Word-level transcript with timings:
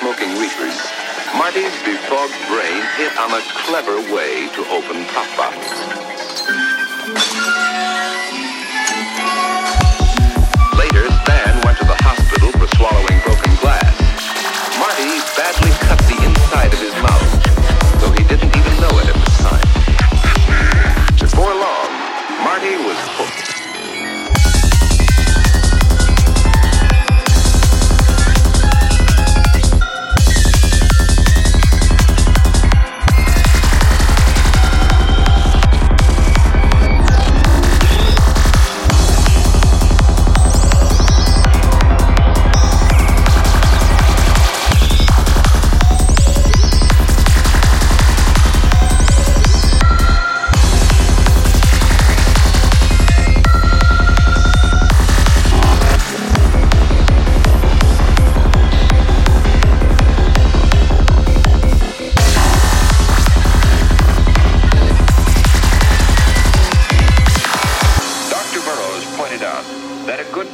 smoking 0.00 0.30
reefers, 0.38 0.88
Marty's 1.36 1.76
befogged 1.84 2.48
brain 2.48 2.82
hit 2.96 3.16
on 3.18 3.30
a 3.30 3.42
clever 3.66 3.96
way 4.14 4.48
to 4.54 4.62
open 4.70 5.04
pop 5.12 5.28
bottles. 5.36 6.09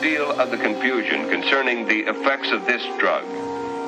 Deal 0.07 0.31
of 0.39 0.53
the 0.53 0.57
confusion 0.57 1.29
concerning 1.29 1.85
the 1.89 2.07
effects 2.07 2.53
of 2.53 2.65
this 2.65 2.81
drug 2.97 3.25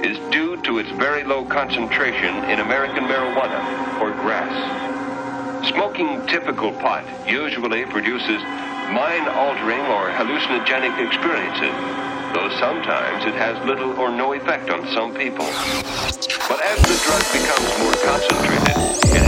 is 0.04 0.18
due 0.32 0.60
to 0.62 0.78
its 0.78 0.90
very 0.98 1.22
low 1.22 1.44
concentration 1.44 2.34
in 2.50 2.58
American 2.58 3.04
marijuana 3.04 3.62
or 4.00 4.10
grass. 4.10 4.50
Smoking 5.68 6.26
typical 6.26 6.72
pot 6.72 7.04
usually 7.24 7.84
produces 7.84 8.42
mind-altering 8.90 9.86
or 9.94 10.10
hallucinogenic 10.10 10.98
experiences, 11.06 11.76
though 12.34 12.50
sometimes 12.58 13.24
it 13.24 13.34
has 13.34 13.54
little 13.64 13.92
or 13.92 14.10
no 14.10 14.32
effect 14.32 14.70
on 14.70 14.88
some 14.88 15.14
people. 15.14 15.46
But 16.50 16.58
as 16.66 16.82
the 16.82 16.98
drug 17.06 17.22
becomes 17.30 17.70
more 17.78 17.94
concentrated, 18.02 19.27